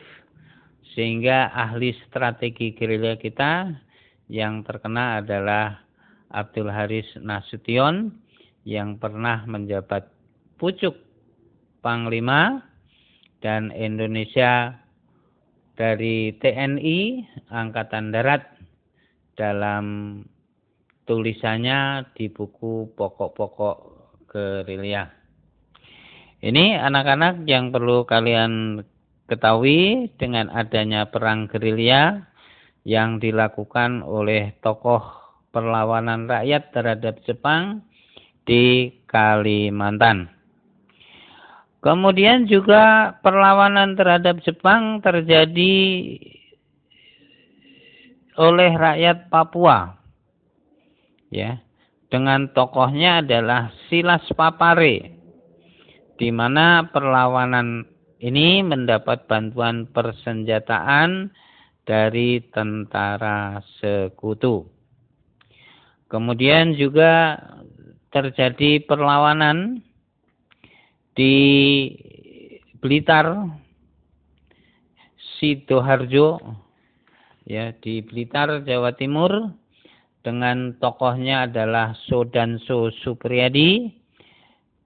sehingga 0.95 1.53
ahli 1.53 1.93
strategi 2.07 2.73
gerilya 2.73 3.19
kita 3.19 3.69
yang 4.31 4.63
terkena 4.63 5.21
adalah 5.21 5.83
Abdul 6.31 6.71
Haris 6.71 7.07
Nasution 7.19 8.15
yang 8.63 8.95
pernah 8.97 9.43
menjabat 9.45 10.07
pucuk 10.55 10.95
Panglima 11.81 12.61
dan 13.41 13.73
Indonesia 13.73 14.77
dari 15.73 16.29
TNI 16.37 17.25
Angkatan 17.49 18.13
Darat 18.13 18.50
dalam 19.35 20.19
tulisannya 21.05 22.11
di 22.15 22.31
buku 22.31 22.93
pokok-pokok 22.95 23.77
gerilya. 24.31 25.11
Ini 26.41 26.79
anak-anak 26.81 27.45
yang 27.45 27.69
perlu 27.69 28.07
kalian 28.07 28.81
ketahui 29.29 30.09
dengan 30.17 30.49
adanya 30.49 31.05
perang 31.07 31.45
gerilya 31.45 32.27
yang 32.81 33.21
dilakukan 33.21 34.01
oleh 34.01 34.57
tokoh 34.63 35.05
perlawanan 35.53 36.25
rakyat 36.25 36.73
terhadap 36.73 37.21
Jepang 37.27 37.85
di 38.47 38.89
Kalimantan. 39.05 40.31
Kemudian 41.81 42.45
juga 42.45 43.15
perlawanan 43.25 43.97
terhadap 43.97 44.41
Jepang 44.45 45.01
terjadi 45.01 45.73
oleh 48.37 48.71
rakyat 48.75 49.31
Papua. 49.31 49.97
Ya. 51.31 51.63
Dengan 52.11 52.51
tokohnya 52.51 53.23
adalah 53.23 53.71
Silas 53.87 54.27
Papare 54.35 55.15
di 56.19 56.27
mana 56.27 56.91
perlawanan 56.91 57.87
ini 58.21 58.61
mendapat 58.61 59.25
bantuan 59.25 59.87
persenjataan 59.89 61.33
dari 61.87 62.43
tentara 62.53 63.57
sekutu. 63.79 64.69
Kemudian 66.05 66.77
juga 66.77 67.39
terjadi 68.13 68.83
perlawanan 68.85 69.81
di 71.15 71.37
Blitar, 72.77 73.49
Sidoarjo, 75.39 76.37
ya 77.51 77.75
di 77.83 77.99
Blitar, 77.99 78.63
Jawa 78.63 78.95
Timur, 78.95 79.51
dengan 80.23 80.71
tokohnya 80.79 81.51
adalah 81.51 81.91
Sodanso 82.07 82.87
Supriyadi 83.03 83.91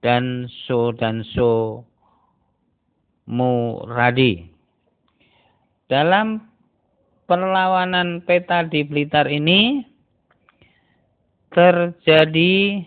dan 0.02 0.50
So 0.66 0.90
dan 0.90 1.22
So 1.30 1.86
Muradi. 3.30 4.50
Dalam 5.86 6.42
perlawanan 7.30 8.26
peta 8.26 8.66
di 8.66 8.82
Blitar 8.82 9.30
ini 9.30 9.86
terjadi 11.54 12.82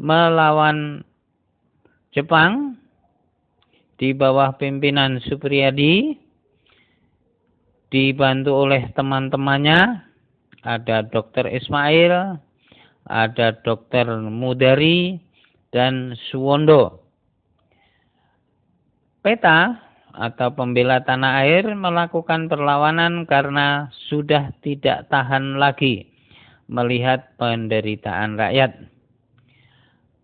melawan 0.00 1.04
Jepang 2.16 2.80
di 4.00 4.16
bawah 4.16 4.56
pimpinan 4.56 5.20
Supriyadi 5.28 6.23
dibantu 7.88 8.68
oleh 8.68 8.88
teman-temannya 8.92 10.04
ada 10.64 11.04
Dr. 11.04 11.48
Ismail, 11.48 12.40
ada 13.08 13.46
Dr. 13.60 14.24
Mudari, 14.32 15.20
dan 15.74 16.16
Suwondo. 16.30 17.04
Peta 19.20 19.84
atau 20.14 20.48
pembela 20.54 21.02
tanah 21.02 21.42
air 21.42 21.66
melakukan 21.74 22.46
perlawanan 22.46 23.26
karena 23.26 23.90
sudah 24.06 24.54
tidak 24.62 25.10
tahan 25.10 25.58
lagi 25.58 26.06
melihat 26.70 27.34
penderitaan 27.36 28.38
rakyat. 28.38 28.72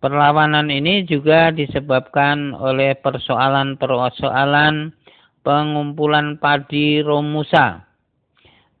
Perlawanan 0.01 0.73
ini 0.73 1.05
juga 1.05 1.53
disebabkan 1.53 2.57
oleh 2.57 2.97
persoalan-persoalan 2.97 4.95
pengumpulan 5.41 6.37
padi 6.37 7.01
Romusa 7.01 7.85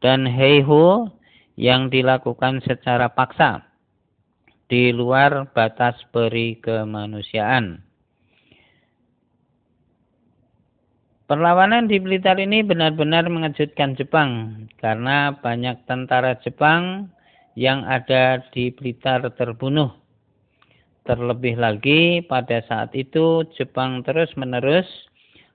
dan 0.01 0.25
Heiho 0.25 1.09
yang 1.57 1.89
dilakukan 1.93 2.61
secara 2.65 3.11
paksa 3.13 3.65
di 4.71 4.89
luar 4.95 5.51
batas 5.51 5.99
peri 6.09 6.57
kemanusiaan. 6.63 7.83
Perlawanan 11.27 11.87
di 11.87 11.95
Blitar 11.95 12.35
ini 12.43 12.59
benar-benar 12.59 13.31
mengejutkan 13.31 13.95
Jepang 13.95 14.63
karena 14.83 15.31
banyak 15.39 15.79
tentara 15.87 16.35
Jepang 16.43 17.07
yang 17.55 17.87
ada 17.87 18.43
di 18.51 18.71
Blitar 18.71 19.23
terbunuh. 19.39 19.95
Terlebih 21.07 21.55
lagi 21.55 22.19
pada 22.27 22.59
saat 22.67 22.91
itu 22.99 23.47
Jepang 23.55 24.03
terus-menerus 24.03 24.87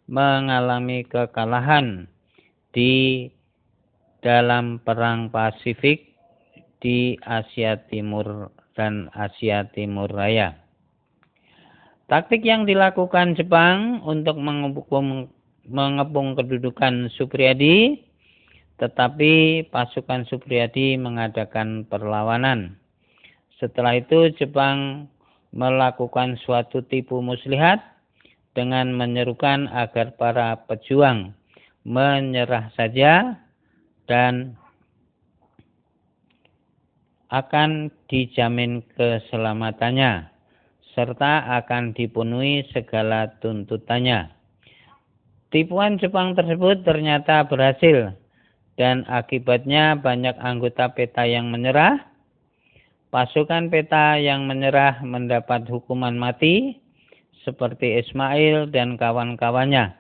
mengalami 0.06 1.02
kekalahan 1.06 2.06
di 2.70 3.26
dalam 4.22 4.82
perang 4.82 5.30
Pasifik 5.30 6.14
di 6.82 7.18
Asia 7.22 7.78
Timur 7.90 8.50
dan 8.78 9.10
Asia 9.14 9.66
Timur 9.70 10.10
Raya. 10.10 10.54
Taktik 12.06 12.46
yang 12.46 12.70
dilakukan 12.70 13.34
Jepang 13.34 13.98
untuk 14.06 14.38
mengepung, 14.38 15.26
mengepung 15.66 16.38
kedudukan 16.38 17.10
Supriyadi, 17.18 17.98
tetapi 18.78 19.66
pasukan 19.74 20.22
Supriyadi 20.30 20.94
mengadakan 20.94 21.82
perlawanan. 21.82 22.78
Setelah 23.58 23.98
itu 23.98 24.30
Jepang 24.38 25.10
melakukan 25.50 26.38
suatu 26.44 26.84
tipu 26.84 27.18
muslihat 27.24 27.95
dengan 28.56 28.96
menyerukan 28.96 29.68
agar 29.68 30.16
para 30.16 30.64
pejuang 30.64 31.36
menyerah 31.84 32.72
saja 32.72 33.36
dan 34.08 34.56
akan 37.28 37.92
dijamin 38.08 38.80
keselamatannya 38.96 40.32
serta 40.96 41.60
akan 41.60 41.92
dipenuhi 41.92 42.64
segala 42.72 43.28
tuntutannya. 43.44 44.32
Tipuan 45.52 46.00
Jepang 46.00 46.32
tersebut 46.32 46.82
ternyata 46.82 47.44
berhasil 47.44 48.16
dan 48.80 49.04
akibatnya 49.04 50.00
banyak 50.00 50.32
anggota 50.40 50.96
PETA 50.96 51.28
yang 51.28 51.52
menyerah. 51.52 52.00
Pasukan 53.12 53.68
PETA 53.68 54.18
yang 54.18 54.48
menyerah 54.48 55.04
mendapat 55.04 55.68
hukuman 55.68 56.16
mati 56.16 56.80
seperti 57.46 58.02
Ismail 58.02 58.74
dan 58.74 58.98
kawan-kawannya. 58.98 59.94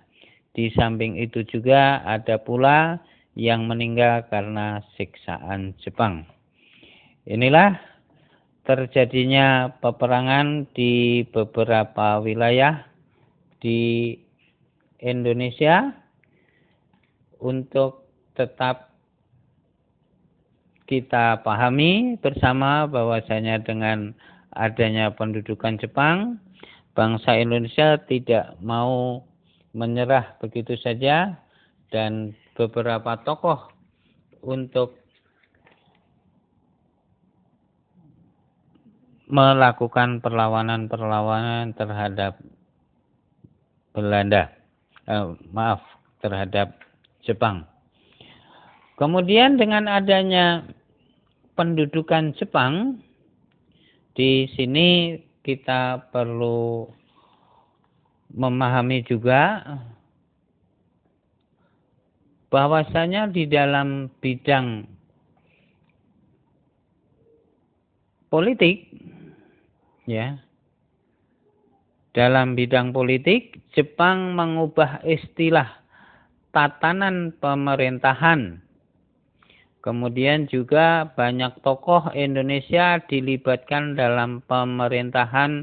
Di 0.50 0.74
samping 0.74 1.14
itu 1.14 1.46
juga 1.46 2.02
ada 2.02 2.42
pula 2.42 2.98
yang 3.38 3.70
meninggal 3.70 4.26
karena 4.26 4.82
siksaan 4.98 5.78
Jepang. 5.78 6.26
Inilah 7.22 7.78
terjadinya 8.66 9.78
peperangan 9.78 10.66
di 10.74 11.22
beberapa 11.30 12.18
wilayah 12.18 12.82
di 13.62 14.18
Indonesia 14.98 15.94
untuk 17.38 18.10
tetap 18.34 18.90
kita 20.86 21.42
pahami 21.42 22.16
bersama 22.18 22.86
bahwasanya 22.86 23.60
dengan 23.62 24.14
adanya 24.54 25.12
pendudukan 25.12 25.76
Jepang, 25.76 26.40
bangsa 26.96 27.36
Indonesia 27.36 28.00
tidak 28.08 28.56
mau 28.64 29.20
menyerah 29.76 30.40
begitu 30.40 30.80
saja 30.80 31.36
dan 31.92 32.32
beberapa 32.56 33.20
tokoh 33.20 33.68
untuk 34.40 34.96
melakukan 39.28 40.24
perlawanan-perlawanan 40.24 41.76
terhadap 41.76 42.40
Belanda, 43.92 44.54
eh, 45.04 45.28
maaf 45.52 45.84
terhadap 46.24 46.72
Jepang. 47.26 47.68
Kemudian 48.96 49.60
dengan 49.60 49.90
adanya 49.92 50.64
pendudukan 51.58 52.32
Jepang 52.38 53.02
di 54.16 54.48
sini 54.56 55.20
kita 55.46 56.10
perlu 56.10 56.90
memahami 58.34 59.06
juga 59.06 59.62
bahwasanya 62.50 63.30
di 63.30 63.46
dalam 63.46 64.10
bidang 64.18 64.82
politik 68.26 68.90
ya 70.10 70.34
dalam 72.10 72.58
bidang 72.58 72.90
politik 72.90 73.62
Jepang 73.70 74.34
mengubah 74.34 74.98
istilah 75.06 75.78
tatanan 76.50 77.30
pemerintahan 77.38 78.65
kemudian 79.86 80.50
juga 80.50 81.14
banyak 81.14 81.62
tokoh 81.62 82.10
Indonesia 82.10 82.98
dilibatkan 83.06 83.94
dalam 83.94 84.42
pemerintahan 84.50 85.62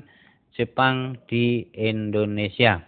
Jepang 0.55 1.19
di 1.27 1.67
Indonesia 1.75 2.79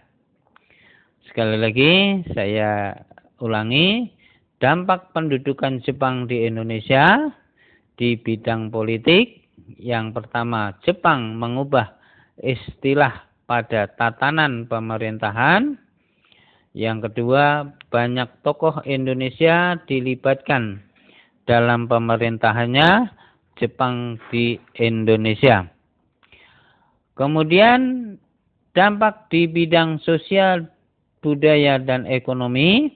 sekali 1.28 1.60
lagi 1.60 2.24
saya 2.32 2.96
ulangi 3.44 4.08
dampak 4.56 5.12
pendudukan 5.12 5.84
Jepang 5.84 6.24
di 6.24 6.48
Indonesia 6.48 7.28
di 8.00 8.16
bidang 8.16 8.72
politik. 8.72 9.44
Yang 9.76 10.16
pertama, 10.16 10.72
Jepang 10.80 11.36
mengubah 11.36 11.92
istilah 12.40 13.26
pada 13.44 13.90
tatanan 14.00 14.64
pemerintahan. 14.64 15.76
Yang 16.76 17.08
kedua, 17.12 17.68
banyak 17.88 18.28
tokoh 18.44 18.84
Indonesia 18.84 19.80
dilibatkan 19.88 20.85
dalam 21.46 21.86
pemerintahannya 21.86 23.10
Jepang 23.56 24.20
di 24.28 24.60
Indonesia. 24.76 25.64
Kemudian 27.16 28.12
dampak 28.76 29.32
di 29.32 29.48
bidang 29.48 29.96
sosial, 30.04 30.68
budaya, 31.24 31.80
dan 31.80 32.04
ekonomi. 32.04 32.92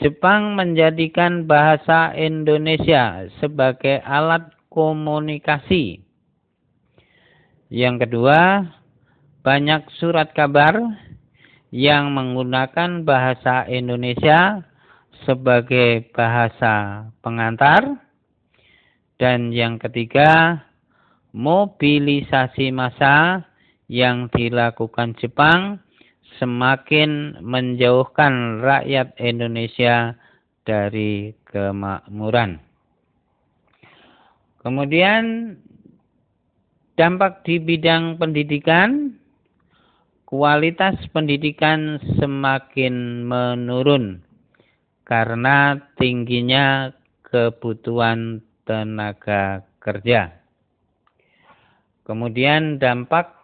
Jepang 0.00 0.56
menjadikan 0.56 1.44
bahasa 1.44 2.10
Indonesia 2.16 3.28
sebagai 3.38 4.00
alat 4.02 4.48
komunikasi. 4.72 6.00
Yang 7.70 8.08
kedua, 8.08 8.64
banyak 9.44 9.86
surat 10.00 10.32
kabar 10.32 10.80
yang 11.70 12.10
menggunakan 12.10 13.06
bahasa 13.06 13.68
Indonesia 13.70 14.66
sebagai 15.24 16.08
bahasa 16.14 17.06
pengantar. 17.20 18.00
Dan 19.20 19.52
yang 19.52 19.76
ketiga, 19.76 20.64
mobilisasi 21.36 22.72
massa 22.72 23.44
yang 23.90 24.32
dilakukan 24.32 25.12
Jepang 25.20 25.76
semakin 26.40 27.36
menjauhkan 27.44 28.64
rakyat 28.64 29.12
Indonesia 29.20 30.16
dari 30.64 31.36
kemakmuran. 31.44 32.62
Kemudian 34.64 35.56
dampak 36.96 37.44
di 37.44 37.60
bidang 37.60 38.16
pendidikan, 38.16 39.20
kualitas 40.24 40.96
pendidikan 41.12 42.00
semakin 42.16 43.26
menurun 43.28 44.29
karena 45.10 45.74
tingginya 45.98 46.94
kebutuhan 47.26 48.38
tenaga 48.62 49.66
kerja. 49.82 50.30
Kemudian 52.06 52.78
dampak 52.78 53.34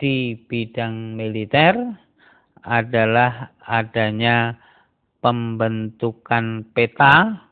di 0.00 0.40
bidang 0.48 1.12
militer 1.12 1.76
adalah 2.64 3.52
adanya 3.60 4.56
pembentukan 5.20 6.64
peta 6.72 7.44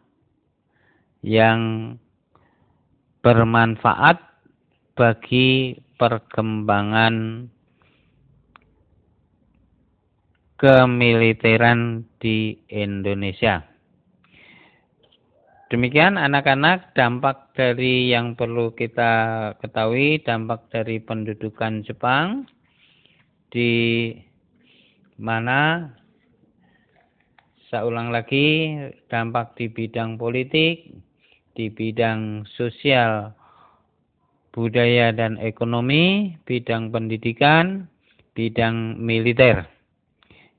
yang 1.20 1.92
bermanfaat 3.20 4.24
bagi 4.96 5.76
perkembangan 6.00 7.44
kemiliteran 10.60 12.04
di 12.20 12.52
Indonesia. 12.68 13.64
Demikian 15.72 16.20
anak-anak 16.20 16.92
dampak 16.92 17.56
dari 17.56 18.12
yang 18.12 18.36
perlu 18.36 18.76
kita 18.76 19.54
ketahui 19.64 20.20
dampak 20.20 20.68
dari 20.68 21.00
pendudukan 21.00 21.80
Jepang 21.80 22.44
di 23.48 24.12
mana 25.16 25.88
saya 27.72 27.86
ulang 27.86 28.12
lagi 28.12 28.76
dampak 29.08 29.56
di 29.56 29.70
bidang 29.70 30.20
politik, 30.20 30.90
di 31.56 31.70
bidang 31.72 32.44
sosial, 32.44 33.32
budaya 34.50 35.14
dan 35.14 35.38
ekonomi, 35.38 36.34
bidang 36.44 36.90
pendidikan, 36.90 37.86
bidang 38.34 38.98
militer. 38.98 39.79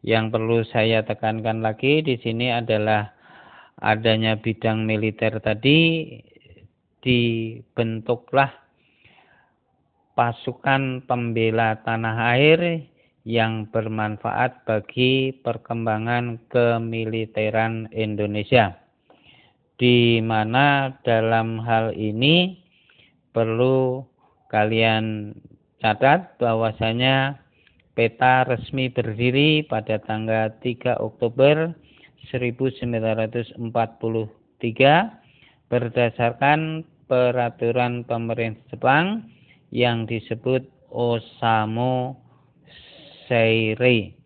Yang 0.01 0.25
perlu 0.33 0.57
saya 0.65 1.05
tekankan 1.05 1.61
lagi 1.61 2.01
di 2.01 2.17
sini 2.17 2.49
adalah 2.49 3.13
adanya 3.77 4.37
bidang 4.37 4.85
militer 4.85 5.37
tadi 5.37 6.09
dibentuklah 7.01 8.49
pasukan 10.17 11.05
pembela 11.05 11.81
tanah 11.81 12.37
air 12.37 12.85
yang 13.25 13.69
bermanfaat 13.69 14.65
bagi 14.65 15.33
perkembangan 15.41 16.41
kemiliteran 16.49 17.89
Indonesia. 17.93 18.77
Di 19.77 20.21
mana 20.21 20.97
dalam 21.01 21.61
hal 21.61 21.93
ini 21.97 22.57
perlu 23.33 24.05
kalian 24.49 25.33
catat 25.81 26.37
bahwasanya 26.37 27.40
peta 28.01 28.41
resmi 28.49 28.89
berdiri 28.89 29.61
pada 29.61 30.01
tanggal 30.01 30.49
3 30.57 30.97
Oktober 30.97 31.69
1943 32.33 33.61
berdasarkan 35.69 36.81
peraturan 37.05 38.01
pemerintah 38.01 38.65
Jepang 38.73 39.29
yang 39.69 40.09
disebut 40.09 40.65
Osamu 40.89 42.17
Seirei 43.29 44.17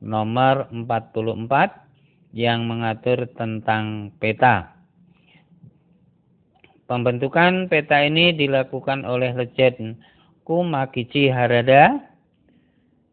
nomor 0.00 0.72
44 0.72 2.32
yang 2.32 2.64
mengatur 2.64 3.28
tentang 3.36 4.16
peta. 4.16 4.80
Pembentukan 6.88 7.68
peta 7.68 8.00
ini 8.00 8.32
dilakukan 8.32 9.04
oleh 9.04 9.36
Legend 9.36 10.00
Kumakichi 10.48 11.28
Harada 11.28 12.09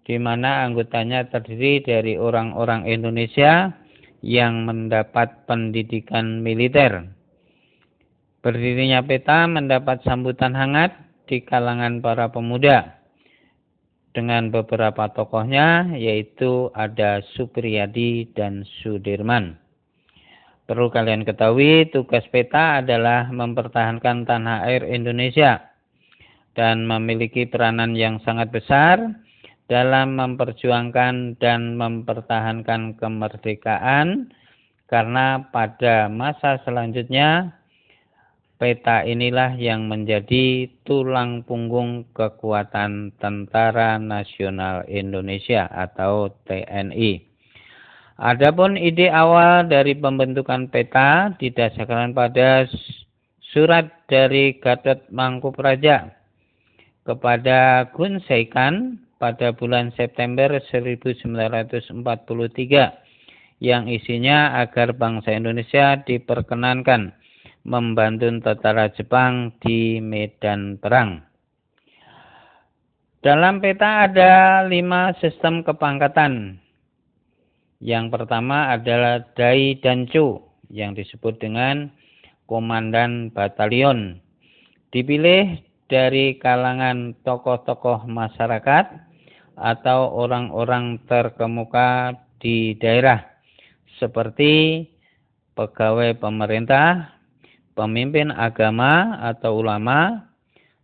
di 0.08 0.15
mana 0.15 0.63
anggotanya 0.63 1.28
terdiri 1.28 1.84
dari 1.84 2.15
orang-orang 2.15 2.88
Indonesia 2.88 3.76
yang 4.24 4.63
mendapat 4.63 5.43
pendidikan 5.43 6.39
militer. 6.39 7.12
Berdirinya 8.39 9.04
peta 9.04 9.43
mendapat 9.52 10.08
sambutan 10.08 10.56
hangat 10.56 10.96
di 11.28 11.43
kalangan 11.43 12.00
para 12.00 12.32
pemuda 12.32 13.04
dengan 14.15 14.48
beberapa 14.48 15.12
tokohnya 15.12 15.91
yaitu 16.00 16.72
ada 16.72 17.20
Supriyadi 17.36 18.32
dan 18.32 18.63
Sudirman. 18.80 19.60
Perlu 20.63 20.88
kalian 20.88 21.28
ketahui 21.28 21.91
tugas 21.91 22.24
peta 22.32 22.80
adalah 22.80 23.28
mempertahankan 23.28 24.24
tanah 24.24 24.63
air 24.72 24.88
Indonesia 24.88 25.67
dan 26.56 26.88
memiliki 26.88 27.43
peranan 27.43 27.91
yang 27.91 28.24
sangat 28.24 28.56
besar 28.56 29.27
dalam 29.68 30.16
memperjuangkan 30.16 31.40
dan 31.44 31.76
mempertahankan 31.76 32.96
kemerdekaan 32.96 34.32
karena 34.88 35.44
pada 35.52 36.08
masa 36.08 36.64
selanjutnya 36.64 37.52
peta 38.58 39.04
inilah 39.04 39.54
yang 39.60 39.86
menjadi 39.86 40.72
tulang 40.88 41.44
punggung 41.44 42.08
kekuatan 42.16 43.14
Tentara 43.20 44.02
Nasional 44.02 44.88
Indonesia 44.90 45.70
atau 45.70 46.34
TNI. 46.48 47.22
Adapun 48.18 48.82
ide 48.82 49.14
awal 49.14 49.70
dari 49.70 49.94
pembentukan 49.94 50.74
peta 50.74 51.38
didasarkan 51.38 52.18
pada 52.18 52.66
surat 53.54 53.94
dari 54.10 54.58
Gatot 54.58 55.06
Mangkupraja 55.14 56.18
kepada 57.06 57.86
Gun 57.94 58.18
Seikan 58.26 59.06
pada 59.18 59.54
bulan 59.54 59.94
September 59.98 60.62
1943 60.62 62.06
yang 63.58 63.90
isinya 63.90 64.62
agar 64.62 64.94
bangsa 64.94 65.34
Indonesia 65.34 65.98
diperkenankan 66.06 67.14
membantu 67.66 68.30
tentara 68.40 68.88
Jepang 68.94 69.52
di 69.60 70.00
medan 70.00 70.78
perang. 70.78 71.26
Dalam 73.26 73.60
peta 73.60 74.08
ada 74.08 74.64
lima 74.64 75.12
sistem 75.20 75.66
kepangkatan. 75.66 76.62
Yang 77.82 78.06
pertama 78.14 78.72
adalah 78.72 79.26
Dai 79.36 79.78
Dancu 79.82 80.42
yang 80.70 80.94
disebut 80.96 81.42
dengan 81.42 81.92
Komandan 82.48 83.34
Batalion. 83.36 84.22
Dipilih 84.96 85.60
dari 85.92 86.40
kalangan 86.40 87.14
tokoh-tokoh 87.28 88.08
masyarakat 88.08 89.07
atau 89.58 90.13
orang-orang 90.13 91.02
terkemuka 91.10 92.13
di 92.38 92.78
daerah 92.78 93.26
seperti 93.98 94.86
pegawai 95.58 96.13
pemerintah, 96.22 97.17
pemimpin 97.74 98.30
agama 98.30 99.17
atau 99.26 99.65
ulama, 99.65 100.30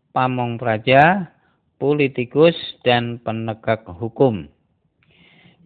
pamong 0.09 0.57
praja, 0.57 1.29
politikus, 1.77 2.57
dan 2.81 3.21
penegak 3.21 3.85
hukum. 3.85 4.49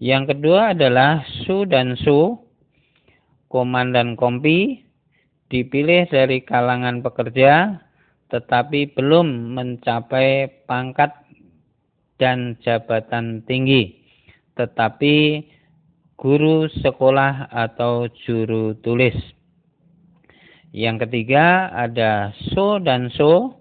Yang 0.04 0.36
kedua 0.36 0.76
adalah 0.76 1.24
Su 1.48 1.64
dan 1.64 1.96
Su, 1.96 2.36
komandan 3.48 4.20
kompi, 4.20 4.84
dipilih 5.48 6.12
dari 6.12 6.44
kalangan 6.44 7.00
pekerja 7.00 7.80
tetapi 8.28 8.92
belum 8.92 9.56
mencapai 9.56 10.52
pangkat 10.68 11.16
dan 12.18 12.58
jabatan 12.62 13.46
tinggi 13.46 13.98
tetapi 14.58 15.46
guru 16.18 16.66
sekolah 16.82 17.54
atau 17.54 18.10
juru 18.26 18.74
tulis. 18.82 19.14
Yang 20.74 21.08
ketiga 21.08 21.70
ada 21.72 22.34
so 22.52 22.82
dan 22.82 23.14
so 23.14 23.54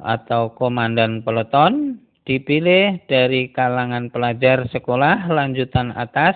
atau 0.00 0.56
komandan 0.56 1.22
peleton 1.22 2.00
dipilih 2.24 3.04
dari 3.04 3.52
kalangan 3.52 4.08
pelajar 4.08 4.64
sekolah 4.72 5.28
lanjutan 5.28 5.92
atas 5.94 6.34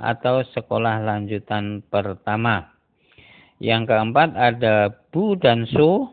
atau 0.00 0.40
sekolah 0.54 1.02
lanjutan 1.04 1.84
pertama. 1.90 2.72
Yang 3.60 3.92
keempat 3.92 4.32
ada 4.38 4.88
Bu 5.12 5.36
dan 5.36 5.68
Su. 5.68 6.08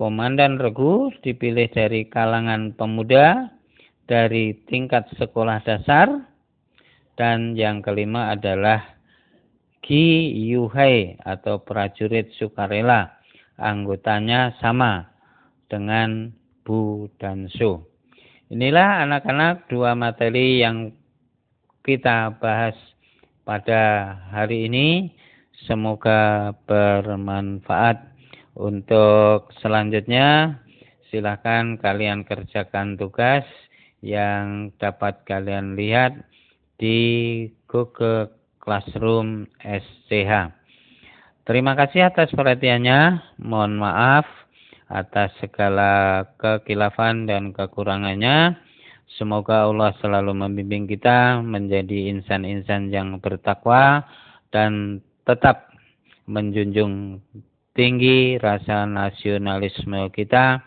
Komandan 0.00 0.56
Regu 0.56 1.12
dipilih 1.20 1.68
dari 1.68 2.08
kalangan 2.08 2.72
pemuda 2.72 3.52
dari 4.08 4.56
tingkat 4.64 5.12
sekolah 5.20 5.60
dasar. 5.60 6.24
Dan 7.20 7.52
yang 7.52 7.84
kelima 7.84 8.32
adalah 8.32 8.80
Ki 9.84 10.32
Yuhei 10.48 11.20
atau 11.20 11.60
prajurit 11.60 12.32
sukarela. 12.40 13.20
Anggotanya 13.60 14.56
sama 14.56 15.04
dengan 15.68 16.32
Bu 16.64 17.12
dan 17.20 17.52
Su. 17.52 17.84
Inilah 18.48 19.04
anak-anak 19.04 19.68
dua 19.68 19.92
materi 19.92 20.64
yang 20.64 20.96
kita 21.84 22.40
bahas 22.40 22.72
pada 23.44 24.16
hari 24.32 24.64
ini 24.64 25.12
Semoga 25.68 26.56
bermanfaat. 26.64 28.09
Untuk 28.60 29.48
selanjutnya, 29.64 30.60
silakan 31.08 31.80
kalian 31.80 32.28
kerjakan 32.28 33.00
tugas 33.00 33.48
yang 34.04 34.68
dapat 34.76 35.24
kalian 35.24 35.80
lihat 35.80 36.12
di 36.76 37.48
Google 37.64 38.28
Classroom 38.60 39.48
SCH. 39.64 40.52
Terima 41.48 41.72
kasih 41.72 42.12
atas 42.12 42.28
perhatiannya. 42.36 43.32
Mohon 43.40 43.80
maaf 43.80 44.28
atas 44.92 45.32
segala 45.40 46.28
kekilafan 46.36 47.24
dan 47.24 47.56
kekurangannya. 47.56 48.60
Semoga 49.16 49.72
Allah 49.72 49.96
selalu 50.04 50.36
membimbing 50.36 50.84
kita 50.84 51.40
menjadi 51.40 52.12
insan-insan 52.12 52.92
yang 52.92 53.24
bertakwa 53.24 54.04
dan 54.52 55.00
tetap 55.24 55.72
menjunjung 56.28 57.24
tinggi 57.80 58.36
rasa 58.36 58.84
nasionalisme 58.84 60.12
kita 60.12 60.60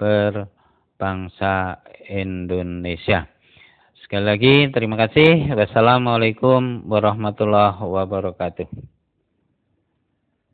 berbangsa 0.00 1.84
Indonesia. 2.08 3.28
Sekali 4.00 4.24
lagi 4.24 4.54
terima 4.72 4.96
kasih. 4.96 5.52
Wassalamualaikum 5.52 6.88
warahmatullahi 6.88 7.84
wabarakatuh. 7.84 8.99